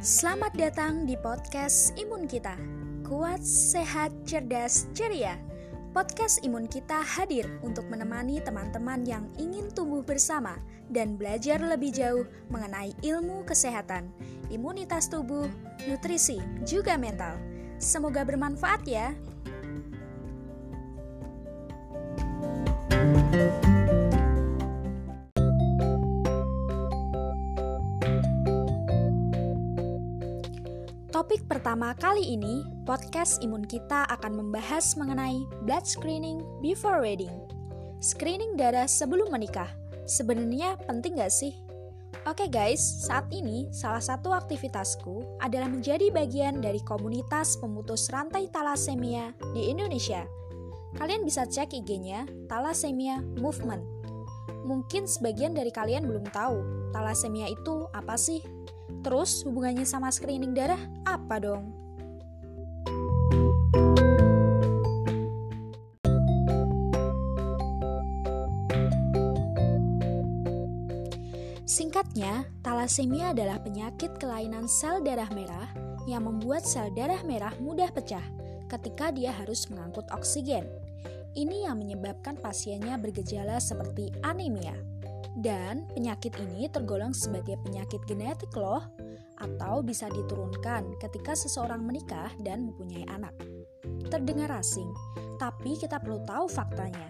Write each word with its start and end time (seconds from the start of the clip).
Selamat 0.00 0.56
datang 0.56 1.04
di 1.04 1.12
podcast 1.12 1.92
Imun 2.00 2.24
Kita. 2.24 2.56
Kuat, 3.04 3.44
sehat, 3.44 4.08
cerdas, 4.24 4.88
ceria. 4.96 5.36
Podcast 5.92 6.40
Imun 6.40 6.64
Kita 6.72 7.04
hadir 7.04 7.44
untuk 7.60 7.84
menemani 7.92 8.40
teman-teman 8.40 9.04
yang 9.04 9.28
ingin 9.36 9.68
tumbuh 9.76 10.00
bersama 10.00 10.56
dan 10.88 11.20
belajar 11.20 11.60
lebih 11.60 11.92
jauh 11.92 12.24
mengenai 12.48 12.96
ilmu 13.04 13.44
kesehatan, 13.44 14.08
imunitas 14.48 15.12
tubuh, 15.12 15.44
nutrisi, 15.84 16.40
juga 16.64 16.96
mental. 16.96 17.36
Semoga 17.76 18.24
bermanfaat 18.24 18.88
ya. 18.88 19.12
Topik 31.10 31.42
pertama 31.50 31.90
kali 31.98 32.22
ini, 32.22 32.62
podcast 32.86 33.42
imun 33.42 33.66
kita 33.66 34.06
akan 34.14 34.30
membahas 34.30 34.94
mengenai 34.94 35.42
blood 35.66 35.82
screening 35.82 36.38
before 36.62 37.02
wedding. 37.02 37.34
Screening 37.98 38.54
darah 38.54 38.86
sebelum 38.86 39.34
menikah, 39.34 39.66
sebenarnya 40.06 40.78
penting 40.86 41.18
gak 41.18 41.34
sih? 41.34 41.58
Oke 42.30 42.46
guys, 42.46 42.78
saat 43.10 43.26
ini 43.34 43.66
salah 43.74 43.98
satu 43.98 44.30
aktivitasku 44.30 45.42
adalah 45.42 45.66
menjadi 45.66 46.14
bagian 46.14 46.62
dari 46.62 46.78
komunitas 46.86 47.58
pemutus 47.58 48.06
rantai 48.14 48.46
talasemia 48.46 49.34
di 49.50 49.66
Indonesia. 49.66 50.22
Kalian 50.94 51.26
bisa 51.26 51.42
cek 51.42 51.74
IG-nya 51.74 52.22
Thalassemia 52.46 53.18
Movement. 53.42 53.82
Mungkin 54.62 55.10
sebagian 55.10 55.58
dari 55.58 55.74
kalian 55.74 56.06
belum 56.06 56.30
tahu, 56.30 56.62
thalassemia 56.94 57.50
itu 57.50 57.90
apa 57.90 58.14
sih? 58.14 58.59
Terus 59.00 59.46
hubungannya 59.46 59.86
sama 59.86 60.10
screening 60.12 60.52
darah 60.52 60.80
apa 61.06 61.36
dong? 61.40 61.64
Singkatnya, 71.70 72.50
talasemia 72.66 73.30
adalah 73.30 73.62
penyakit 73.62 74.18
kelainan 74.18 74.66
sel 74.66 74.98
darah 75.06 75.30
merah 75.30 75.70
yang 76.10 76.26
membuat 76.26 76.66
sel 76.66 76.90
darah 76.90 77.22
merah 77.22 77.54
mudah 77.62 77.94
pecah 77.94 78.26
ketika 78.66 79.14
dia 79.14 79.30
harus 79.30 79.70
mengangkut 79.70 80.10
oksigen. 80.10 80.66
Ini 81.38 81.70
yang 81.70 81.78
menyebabkan 81.78 82.42
pasiennya 82.42 82.98
bergejala 82.98 83.62
seperti 83.62 84.10
anemia. 84.26 84.89
Dan 85.38 85.86
penyakit 85.94 86.34
ini 86.42 86.66
tergolong 86.66 87.14
sebagai 87.14 87.58
penyakit 87.62 88.02
genetik 88.06 88.50
loh, 88.56 88.82
atau 89.40 89.80
bisa 89.80 90.06
diturunkan 90.12 91.00
ketika 91.00 91.32
seseorang 91.32 91.80
menikah 91.80 92.28
dan 92.44 92.68
mempunyai 92.68 93.08
anak. 93.08 93.32
Terdengar 94.12 94.52
asing, 94.60 94.92
tapi 95.40 95.80
kita 95.80 95.96
perlu 95.96 96.20
tahu 96.28 96.46
faktanya 96.50 97.08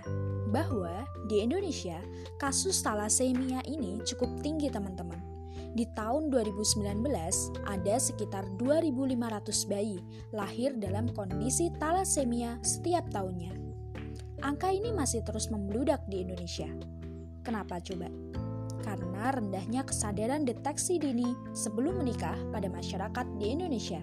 bahwa 0.50 1.06
di 1.26 1.42
Indonesia 1.42 1.98
kasus 2.38 2.82
talasemia 2.82 3.62
ini 3.66 3.98
cukup 4.06 4.30
tinggi 4.42 4.70
teman-teman. 4.70 5.18
Di 5.70 5.86
tahun 5.94 6.34
2019 6.34 6.82
ada 7.62 7.94
sekitar 8.02 8.42
2.500 8.58 9.70
bayi 9.70 10.02
lahir 10.34 10.74
dalam 10.74 11.06
kondisi 11.14 11.70
talasemia 11.78 12.58
setiap 12.66 13.06
tahunnya. 13.14 13.54
Angka 14.42 14.74
ini 14.74 14.90
masih 14.90 15.22
terus 15.22 15.46
membludak 15.46 16.02
di 16.10 16.26
Indonesia. 16.26 16.66
Kenapa 17.40 17.80
coba? 17.80 18.08
Karena 18.80 19.32
rendahnya 19.32 19.84
kesadaran 19.84 20.44
deteksi 20.44 20.96
dini 20.96 21.32
sebelum 21.52 22.00
menikah 22.00 22.36
pada 22.52 22.68
masyarakat 22.68 23.26
di 23.36 23.52
Indonesia. 23.52 24.00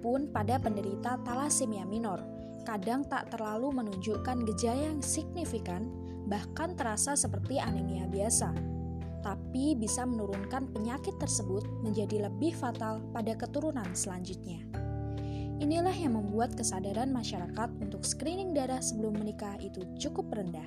Pun 0.00 0.32
pada 0.32 0.56
penderita 0.56 1.20
talasemia 1.20 1.84
minor, 1.84 2.24
kadang 2.64 3.04
tak 3.04 3.28
terlalu 3.32 3.72
menunjukkan 3.72 4.48
gejala 4.48 4.92
yang 4.92 5.00
signifikan, 5.04 5.88
bahkan 6.28 6.72
terasa 6.76 7.12
seperti 7.16 7.60
anemia 7.60 8.08
biasa. 8.08 8.52
Tapi 9.20 9.76
bisa 9.76 10.08
menurunkan 10.08 10.72
penyakit 10.72 11.20
tersebut 11.20 11.68
menjadi 11.84 12.28
lebih 12.32 12.56
fatal 12.56 13.04
pada 13.12 13.36
keturunan 13.36 13.92
selanjutnya. 13.92 14.64
Inilah 15.60 15.92
yang 15.92 16.16
membuat 16.16 16.56
kesadaran 16.56 17.12
masyarakat 17.12 17.68
untuk 17.84 18.00
screening 18.00 18.56
darah 18.56 18.80
sebelum 18.80 19.20
menikah 19.20 19.60
itu 19.60 19.84
cukup 20.00 20.32
rendah. 20.32 20.64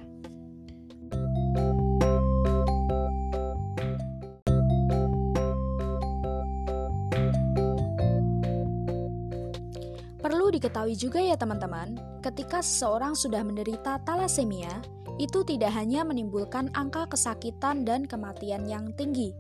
Diketahui 10.64 10.96
juga 10.96 11.20
ya 11.20 11.36
teman-teman, 11.36 12.00
ketika 12.24 12.64
seseorang 12.64 13.20
sudah 13.20 13.44
menderita 13.44 14.00
talasemia, 14.08 14.72
itu 15.20 15.44
tidak 15.44 15.76
hanya 15.76 16.08
menimbulkan 16.08 16.72
angka 16.72 17.12
kesakitan 17.12 17.84
dan 17.84 18.08
kematian 18.08 18.64
yang 18.64 18.96
tinggi, 18.96 19.36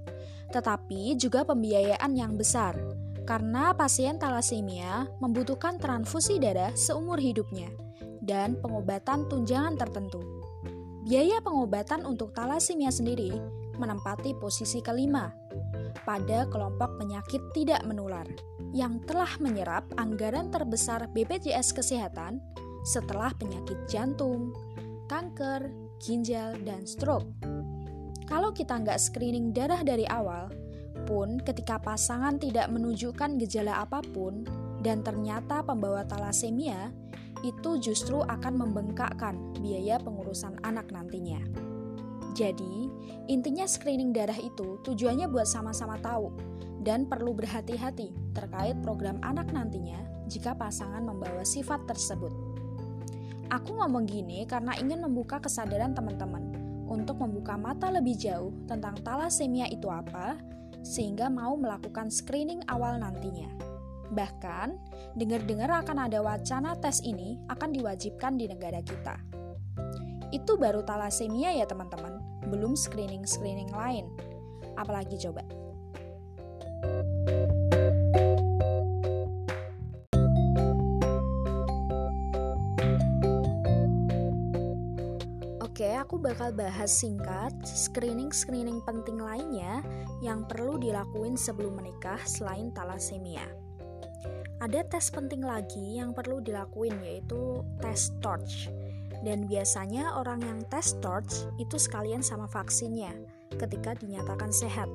tetapi 0.51 1.15
juga 1.15 1.47
pembiayaan 1.47 2.11
yang 2.11 2.35
besar, 2.35 2.75
karena 3.23 3.71
pasien 3.71 4.19
talasemia 4.19 5.07
membutuhkan 5.23 5.79
transfusi 5.79 6.43
darah 6.43 6.75
seumur 6.75 7.15
hidupnya 7.15 7.71
dan 8.19 8.59
pengobatan 8.59 9.23
tunjangan 9.31 9.79
tertentu. 9.79 10.19
Biaya 11.07 11.39
pengobatan 11.39 12.03
untuk 12.03 12.35
talasemia 12.35 12.91
sendiri 12.91 13.31
menempati 13.79 14.35
posisi 14.43 14.83
kelima 14.83 15.31
pada 16.03 16.43
kelompok 16.51 16.99
penyakit 16.99 17.39
tidak 17.55 17.79
menular 17.87 18.27
yang 18.73 18.99
telah 19.05 19.29
menyerap 19.37 19.85
anggaran 20.01 20.49
terbesar 20.49 21.05
BPJS 21.13 21.77
Kesehatan 21.77 22.41
setelah 22.83 23.31
penyakit 23.37 23.77
jantung, 23.85 24.51
kanker, 25.07 25.69
ginjal, 26.01 26.57
dan 26.65 26.83
stroke. 26.83 27.29
Kalau 28.27 28.49
kita 28.51 28.81
nggak 28.81 28.99
screening 28.99 29.53
darah 29.53 29.85
dari 29.85 30.09
awal, 30.09 30.49
pun 31.05 31.37
ketika 31.43 31.77
pasangan 31.77 32.41
tidak 32.41 32.67
menunjukkan 32.73 33.37
gejala 33.45 33.85
apa 33.85 34.01
pun 34.01 34.43
dan 34.81 35.05
ternyata 35.05 35.61
pembawa 35.63 36.03
talasemia, 36.03 36.91
itu 37.43 37.77
justru 37.77 38.23
akan 38.23 38.55
membengkakkan 38.55 39.35
biaya 39.59 39.99
pengurusan 39.99 40.55
anak 40.63 40.89
nantinya. 40.89 41.72
Jadi, 42.33 42.89
intinya 43.29 43.69
screening 43.69 44.09
darah 44.09 44.37
itu 44.37 44.81
tujuannya 44.81 45.29
buat 45.29 45.45
sama-sama 45.45 46.01
tahu 46.01 46.33
dan 46.81 47.05
perlu 47.05 47.31
berhati-hati 47.37 48.33
terkait 48.33 48.75
program 48.81 49.21
anak 49.21 49.53
nantinya 49.53 50.01
jika 50.25 50.57
pasangan 50.57 51.05
membawa 51.05 51.45
sifat 51.45 51.85
tersebut. 51.85 52.33
Aku 53.53 53.77
ngomong 53.77 54.09
gini 54.09 54.49
karena 54.49 54.73
ingin 54.81 55.05
membuka 55.05 55.37
kesadaran 55.37 55.93
teman-teman 55.93 56.57
untuk 56.89 57.21
membuka 57.21 57.53
mata 57.53 57.93
lebih 57.93 58.17
jauh 58.17 58.49
tentang 58.65 58.97
talasemia 59.05 59.69
itu 59.69 59.93
apa, 59.93 60.41
sehingga 60.81 61.29
mau 61.29 61.53
melakukan 61.53 62.09
screening 62.09 62.65
awal 62.65 62.97
nantinya. 62.97 63.49
Bahkan, 64.13 64.77
dengar-dengar 65.17 65.69
akan 65.85 66.09
ada 66.09 66.21
wacana 66.21 66.77
tes 66.77 67.01
ini 67.05 67.37
akan 67.49 67.73
diwajibkan 67.73 68.37
di 68.37 68.45
negara 68.49 68.81
kita. 68.81 69.21
Itu 70.33 70.57
baru 70.57 70.81
talasemia 70.81 71.53
ya 71.53 71.65
teman-teman, 71.69 72.22
belum 72.53 72.77
screening-screening 72.77 73.73
lain. 73.73 74.05
Apalagi 74.77 75.17
coba? 75.17 75.41
Oke, 85.73 85.89
aku 85.97 86.21
bakal 86.21 86.53
bahas 86.53 86.93
singkat 86.93 87.49
screening-screening 87.65 88.85
penting 88.85 89.17
lainnya 89.17 89.81
yang 90.21 90.45
perlu 90.45 90.77
dilakuin 90.77 91.33
sebelum 91.33 91.81
menikah 91.81 92.21
selain 92.29 92.69
talasemia. 92.69 93.41
Ada 94.61 94.85
tes 94.85 95.09
penting 95.09 95.41
lagi 95.41 95.97
yang 95.97 96.13
perlu 96.13 96.45
dilakuin 96.45 97.01
yaitu 97.01 97.65
tes 97.81 98.13
torch. 98.21 98.69
Dan 99.23 99.47
biasanya 99.47 100.19
orang 100.19 100.43
yang 100.43 100.59
tes 100.67 100.99
torch 100.99 101.47
itu 101.55 101.79
sekalian 101.79 102.19
sama 102.19 102.43
vaksinnya 102.51 103.15
ketika 103.55 103.95
dinyatakan 103.95 104.51
sehat. 104.51 104.91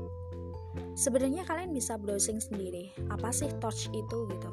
Sebenarnya 0.94 1.48
kalian 1.48 1.72
bisa 1.72 1.96
browsing 1.96 2.38
sendiri, 2.38 2.92
apa 3.08 3.32
sih 3.32 3.48
torch 3.58 3.88
itu 3.96 4.28
gitu. 4.28 4.52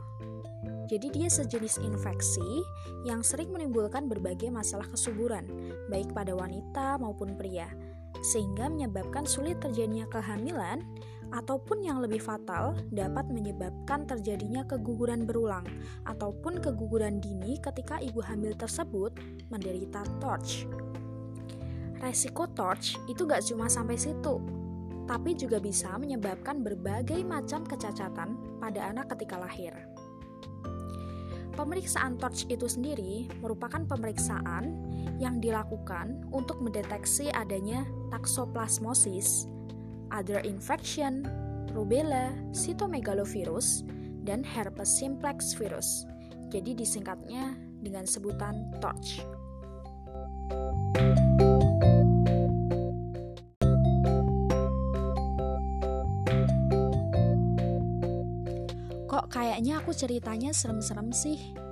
Jadi 0.85 1.07
dia 1.11 1.29
sejenis 1.29 1.81
infeksi 1.81 2.61
yang 3.09 3.25
sering 3.25 3.49
menimbulkan 3.49 4.05
berbagai 4.05 4.53
masalah 4.53 4.85
kesuburan, 4.85 5.45
baik 5.89 6.13
pada 6.13 6.37
wanita 6.37 7.01
maupun 7.01 7.33
pria, 7.33 7.65
sehingga 8.21 8.69
menyebabkan 8.69 9.25
sulit 9.25 9.57
terjadinya 9.57 10.05
kehamilan 10.09 10.85
ataupun 11.35 11.83
yang 11.83 11.99
lebih 11.99 12.23
fatal 12.23 12.79
dapat 12.95 13.27
menyebabkan 13.27 14.07
terjadinya 14.07 14.63
keguguran 14.63 15.27
berulang 15.27 15.67
ataupun 16.07 16.63
keguguran 16.63 17.19
dini 17.19 17.59
ketika 17.59 17.99
ibu 17.99 18.23
hamil 18.23 18.55
tersebut 18.55 19.11
menderita 19.51 20.07
torch. 20.23 20.63
Resiko 21.99 22.47
torch 22.55 22.95
itu 23.11 23.27
gak 23.27 23.43
cuma 23.43 23.67
sampai 23.67 23.99
situ, 23.99 24.39
tapi 25.05 25.35
juga 25.35 25.59
bisa 25.59 25.91
menyebabkan 25.99 26.63
berbagai 26.63 27.19
macam 27.27 27.67
kecacatan 27.67 28.57
pada 28.57 28.89
anak 28.89 29.11
ketika 29.15 29.35
lahir. 29.37 29.75
Pemeriksaan 31.55 32.19
TORCH 32.19 32.51
itu 32.51 32.67
sendiri 32.67 33.31
merupakan 33.39 33.79
pemeriksaan 33.87 34.75
yang 35.23 35.39
dilakukan 35.39 36.27
untuk 36.35 36.59
mendeteksi 36.59 37.31
adanya 37.31 37.87
toxoplasmosis, 38.11 39.47
other 40.11 40.41
infection, 40.45 41.25
rubella, 41.73 42.33
cytomegalovirus, 42.51 43.85
dan 44.25 44.41
herpes 44.41 44.89
simplex 44.89 45.53
virus. 45.53 46.05
Jadi 46.49 46.77
disingkatnya 46.77 47.57
dengan 47.81 48.09
sebutan 48.09 48.69
TORCH. 48.81 49.25
Kok 59.05 59.25
kayaknya 59.31 59.79
aku 59.79 59.95
ceritanya 59.95 60.51
serem-serem 60.51 61.13
sih? 61.15 61.64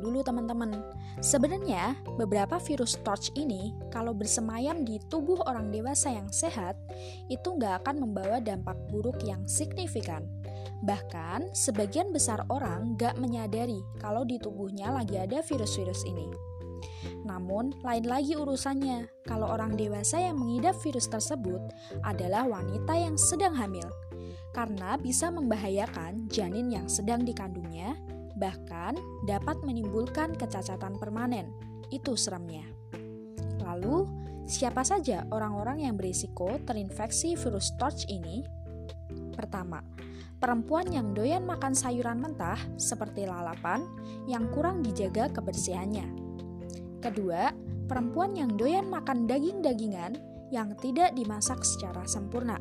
Dulu 0.00 0.24
teman-teman. 0.24 0.72
Sebenarnya, 1.20 1.92
beberapa 2.16 2.56
virus 2.56 2.96
torch 3.04 3.28
ini 3.36 3.76
kalau 3.92 4.16
bersemayam 4.16 4.82
di 4.82 4.96
tubuh 5.12 5.44
orang 5.44 5.68
dewasa 5.68 6.08
yang 6.08 6.32
sehat, 6.32 6.74
itu 7.28 7.44
nggak 7.44 7.84
akan 7.84 8.08
membawa 8.08 8.40
dampak 8.40 8.76
buruk 8.88 9.20
yang 9.20 9.44
signifikan. 9.44 10.24
Bahkan, 10.80 11.52
sebagian 11.52 12.08
besar 12.10 12.48
orang 12.48 12.96
nggak 12.96 13.20
menyadari 13.20 13.84
kalau 14.00 14.24
di 14.24 14.40
tubuhnya 14.40 14.88
lagi 14.88 15.20
ada 15.20 15.44
virus-virus 15.44 16.08
ini. 16.08 16.50
Namun, 17.28 17.76
lain 17.84 18.08
lagi 18.08 18.32
urusannya 18.32 19.28
kalau 19.28 19.52
orang 19.52 19.76
dewasa 19.76 20.16
yang 20.16 20.40
mengidap 20.40 20.80
virus 20.80 21.04
tersebut 21.12 21.60
adalah 22.00 22.48
wanita 22.48 22.96
yang 22.96 23.20
sedang 23.20 23.52
hamil 23.52 23.84
karena 24.50 24.98
bisa 24.98 25.30
membahayakan 25.30 26.26
janin 26.26 26.72
yang 26.74 26.86
sedang 26.90 27.22
dikandungnya, 27.22 27.94
bahkan 28.40 28.96
dapat 29.28 29.60
menimbulkan 29.60 30.32
kecacatan 30.34 30.96
permanen. 30.96 31.52
Itu 31.92 32.16
seremnya. 32.16 32.64
Lalu, 33.60 34.08
siapa 34.48 34.80
saja 34.82 35.28
orang-orang 35.28 35.84
yang 35.84 35.94
berisiko 36.00 36.56
terinfeksi 36.64 37.36
virus 37.36 37.76
torch 37.76 38.08
ini? 38.08 38.42
Pertama, 39.36 39.84
perempuan 40.40 40.88
yang 40.88 41.12
doyan 41.12 41.44
makan 41.44 41.76
sayuran 41.76 42.18
mentah 42.18 42.58
seperti 42.80 43.28
lalapan 43.28 43.84
yang 44.24 44.48
kurang 44.50 44.80
dijaga 44.80 45.28
kebersihannya. 45.30 46.08
Kedua, 47.04 47.52
perempuan 47.86 48.34
yang 48.34 48.56
doyan 48.56 48.88
makan 48.88 49.28
daging-dagingan 49.28 50.16
yang 50.50 50.74
tidak 50.82 51.14
dimasak 51.14 51.62
secara 51.62 52.02
sempurna. 52.10 52.58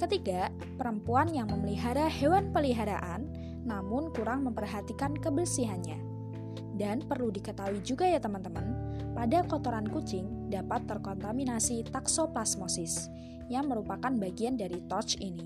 Ketiga, 0.00 0.48
perempuan 0.80 1.28
yang 1.32 1.48
memelihara 1.52 2.08
hewan 2.08 2.52
peliharaan 2.56 3.28
namun 3.64 4.12
kurang 4.12 4.48
memperhatikan 4.48 5.16
kebersihannya. 5.16 5.98
Dan 6.76 7.04
perlu 7.04 7.28
diketahui 7.28 7.84
juga 7.84 8.08
ya 8.08 8.16
teman-teman, 8.16 8.72
pada 9.12 9.44
kotoran 9.44 9.84
kucing 9.90 10.48
dapat 10.48 10.88
terkontaminasi 10.88 11.84
taksoplasmosis 11.92 13.12
yang 13.52 13.68
merupakan 13.68 14.08
bagian 14.16 14.56
dari 14.56 14.80
torch 14.88 15.20
ini. 15.20 15.44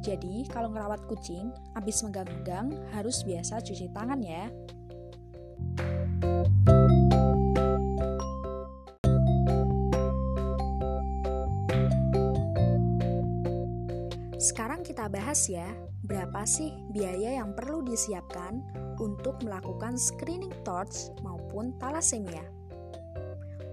Jadi, 0.00 0.48
kalau 0.48 0.72
ngerawat 0.72 1.04
kucing, 1.04 1.52
habis 1.76 2.00
megang-megang 2.00 2.72
harus 2.96 3.20
biasa 3.20 3.60
cuci 3.60 3.92
tangan 3.92 4.20
ya. 4.24 4.48
Sekarang 14.40 14.80
kita 14.80 15.04
bahas 15.12 15.44
ya, 15.52 15.68
berapa 16.10 16.42
sih 16.42 16.74
biaya 16.90 17.38
yang 17.38 17.54
perlu 17.54 17.86
disiapkan 17.86 18.58
untuk 18.98 19.38
melakukan 19.46 19.94
screening 19.94 20.50
TORCH 20.66 21.22
maupun 21.22 21.78
talasemia. 21.78 22.42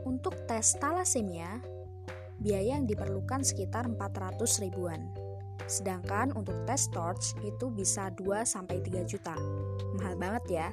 Untuk 0.06 0.38
tes 0.46 0.78
talasemia, 0.78 1.58
biaya 2.38 2.78
yang 2.78 2.86
diperlukan 2.86 3.42
sekitar 3.42 3.90
400 3.90 4.38
ribuan. 4.62 5.10
Sedangkan 5.66 6.32
untuk 6.38 6.54
tes 6.70 6.86
TORCH 6.94 7.42
itu 7.42 7.74
bisa 7.74 8.14
2-3 8.14 9.04
juta. 9.10 9.34
Mahal 9.98 10.16
banget 10.16 10.44
ya, 10.48 10.68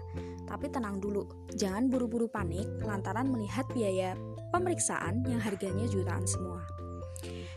tapi 0.44 0.68
tenang 0.68 1.00
dulu, 1.00 1.24
jangan 1.56 1.88
buru-buru 1.88 2.28
panik 2.28 2.68
lantaran 2.84 3.32
melihat 3.32 3.64
biaya 3.72 4.12
pemeriksaan 4.52 5.24
yang 5.24 5.40
harganya 5.40 5.88
jutaan 5.88 6.28
semua. 6.28 6.83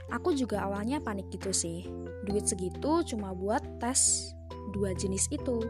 Aku 0.07 0.31
juga 0.31 0.63
awalnya 0.63 1.03
panik 1.03 1.27
gitu 1.27 1.51
sih. 1.51 1.83
Duit 2.23 2.47
segitu 2.47 3.03
cuma 3.03 3.35
buat 3.35 3.59
tes 3.83 4.31
dua 4.71 4.95
jenis 4.95 5.27
itu. 5.31 5.63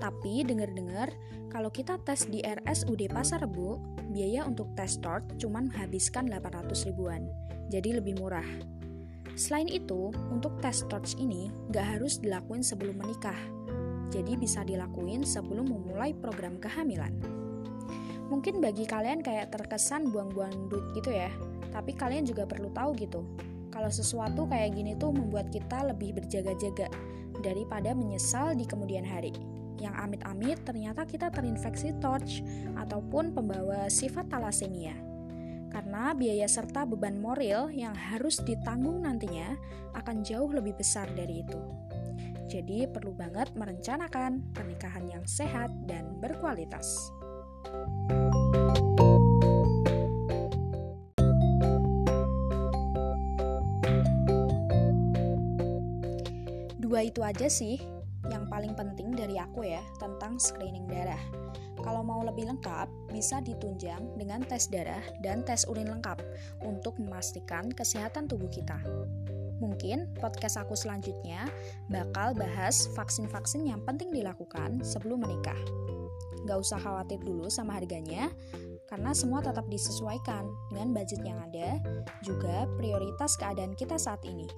Tapi 0.00 0.44
dengar-dengar 0.44 1.12
kalau 1.48 1.72
kita 1.72 1.96
tes 2.04 2.28
di 2.28 2.44
RSUD 2.44 3.08
Pasar 3.08 3.44
Rebo, 3.44 3.80
biaya 4.12 4.44
untuk 4.44 4.70
tes 4.76 5.00
start 5.00 5.40
cuma 5.40 5.64
menghabiskan 5.64 6.28
800 6.28 6.88
ribuan. 6.92 7.24
Jadi 7.72 7.96
lebih 7.96 8.20
murah. 8.20 8.46
Selain 9.38 9.66
itu, 9.70 10.12
untuk 10.28 10.60
tes 10.60 10.84
torch 10.90 11.16
ini 11.16 11.48
nggak 11.72 11.96
harus 11.96 12.20
dilakuin 12.20 12.60
sebelum 12.60 13.00
menikah. 13.00 13.38
Jadi 14.10 14.36
bisa 14.36 14.66
dilakuin 14.66 15.24
sebelum 15.24 15.70
memulai 15.70 16.12
program 16.12 16.58
kehamilan. 16.58 17.14
Mungkin 18.28 18.60
bagi 18.62 18.84
kalian 18.84 19.22
kayak 19.24 19.54
terkesan 19.54 20.10
buang-buang 20.10 20.70
duit 20.70 20.86
gitu 20.94 21.10
ya, 21.14 21.30
tapi 21.70 21.94
kalian 21.94 22.26
juga 22.26 22.46
perlu 22.46 22.70
tahu 22.70 22.94
gitu, 22.98 23.22
kalau 23.70 23.90
sesuatu 23.90 24.46
kayak 24.50 24.74
gini 24.76 24.92
tuh 24.98 25.14
membuat 25.14 25.48
kita 25.50 25.86
lebih 25.86 26.18
berjaga-jaga 26.18 26.90
daripada 27.40 27.96
menyesal 27.96 28.52
di 28.54 28.68
kemudian 28.68 29.06
hari. 29.06 29.32
Yang 29.80 29.94
amit-amit 29.96 30.58
ternyata 30.62 31.08
kita 31.08 31.32
terinfeksi 31.32 31.96
torch 32.04 32.44
ataupun 32.76 33.32
pembawa 33.32 33.88
sifat 33.88 34.28
talasemia. 34.28 34.92
Karena 35.70 36.12
biaya 36.12 36.50
serta 36.50 36.84
beban 36.84 37.16
moral 37.22 37.70
yang 37.70 37.94
harus 37.94 38.42
ditanggung 38.42 39.06
nantinya 39.06 39.54
akan 39.94 40.26
jauh 40.26 40.50
lebih 40.50 40.76
besar 40.76 41.08
dari 41.14 41.46
itu. 41.46 41.60
Jadi 42.50 42.90
perlu 42.90 43.14
banget 43.14 43.54
merencanakan 43.54 44.50
pernikahan 44.50 45.06
yang 45.06 45.22
sehat 45.22 45.70
dan 45.86 46.18
berkualitas. 46.18 47.14
Dua 56.90 57.06
itu 57.06 57.22
aja 57.22 57.46
sih 57.46 57.78
yang 58.34 58.50
paling 58.50 58.74
penting 58.74 59.14
dari 59.14 59.38
aku 59.38 59.62
ya 59.62 59.78
tentang 60.02 60.42
screening 60.42 60.90
darah. 60.90 61.22
Kalau 61.86 62.02
mau 62.02 62.18
lebih 62.26 62.50
lengkap, 62.50 62.90
bisa 63.14 63.38
ditunjang 63.38 64.18
dengan 64.18 64.42
tes 64.42 64.66
darah 64.66 64.98
dan 65.22 65.46
tes 65.46 65.70
urin 65.70 65.86
lengkap 65.86 66.18
untuk 66.66 66.98
memastikan 66.98 67.70
kesehatan 67.70 68.26
tubuh 68.26 68.50
kita. 68.50 68.82
Mungkin 69.62 70.18
podcast 70.18 70.58
aku 70.58 70.74
selanjutnya 70.74 71.46
bakal 71.86 72.34
bahas 72.34 72.90
vaksin-vaksin 72.98 73.70
yang 73.70 73.86
penting 73.86 74.10
dilakukan 74.10 74.82
sebelum 74.82 75.22
menikah. 75.22 75.62
Gak 76.42 76.58
usah 76.58 76.82
khawatir 76.82 77.22
dulu 77.22 77.46
sama 77.46 77.78
harganya, 77.78 78.34
karena 78.90 79.14
semua 79.14 79.38
tetap 79.38 79.70
disesuaikan 79.70 80.42
dengan 80.74 80.90
budget 80.90 81.22
yang 81.22 81.38
ada, 81.38 81.78
juga 82.26 82.66
prioritas 82.74 83.38
keadaan 83.38 83.78
kita 83.78 83.94
saat 83.94 84.26
ini. 84.26 84.50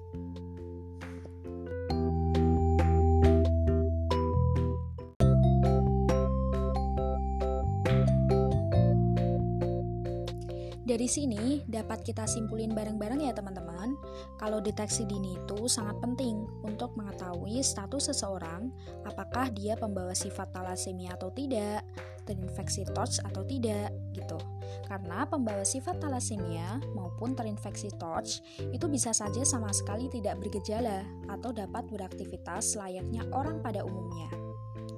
Dari 10.83 11.07
sini 11.07 11.63
dapat 11.63 12.03
kita 12.03 12.27
simpulin 12.27 12.75
bareng-bareng 12.75 13.23
ya 13.23 13.31
teman-teman, 13.31 13.95
kalau 14.35 14.59
deteksi 14.59 15.07
dini 15.07 15.39
itu 15.39 15.71
sangat 15.71 15.95
penting 16.03 16.43
untuk 16.59 16.91
mengetahui 16.99 17.63
status 17.63 18.11
seseorang 18.11 18.67
apakah 19.07 19.47
dia 19.55 19.79
pembawa 19.79 20.11
sifat 20.11 20.51
talasemia 20.51 21.15
atau 21.15 21.31
tidak, 21.31 21.87
terinfeksi 22.27 22.83
TORCH 22.91 23.23
atau 23.23 23.47
tidak 23.47 23.95
gitu. 24.11 24.35
Karena 24.83 25.23
pembawa 25.23 25.63
sifat 25.63 26.03
talasemia 26.03 26.83
maupun 26.91 27.31
terinfeksi 27.31 27.87
TORCH 27.95 28.43
itu 28.75 28.85
bisa 28.91 29.15
saja 29.15 29.47
sama 29.47 29.71
sekali 29.71 30.11
tidak 30.11 30.35
bergejala 30.43 31.07
atau 31.31 31.55
dapat 31.55 31.87
beraktivitas 31.87 32.75
layaknya 32.75 33.23
orang 33.31 33.63
pada 33.63 33.87
umumnya. 33.87 34.27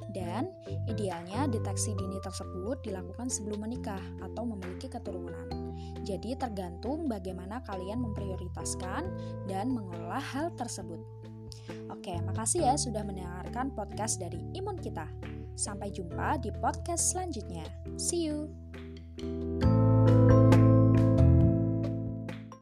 Dan 0.09 0.49
idealnya 0.89 1.45
deteksi 1.45 1.93
dini 1.93 2.17
tersebut 2.23 2.81
dilakukan 2.81 3.29
sebelum 3.29 3.67
menikah 3.67 4.01
atau 4.23 4.47
memiliki 4.47 4.89
keturunan. 4.89 5.54
Jadi 6.05 6.37
tergantung 6.37 7.09
bagaimana 7.09 7.65
kalian 7.65 8.05
memprioritaskan 8.05 9.09
dan 9.49 9.73
mengelola 9.73 10.21
hal 10.21 10.53
tersebut. 10.53 11.01
Oke, 11.89 12.13
makasih 12.21 12.61
ya 12.61 12.75
sudah 12.77 13.01
mendengarkan 13.01 13.73
podcast 13.73 14.21
dari 14.21 14.37
Imun 14.53 14.77
Kita. 14.77 15.09
Sampai 15.57 15.89
jumpa 15.89 16.37
di 16.37 16.53
podcast 16.61 17.09
selanjutnya. 17.15 17.65
See 17.97 18.29
you. 18.29 18.53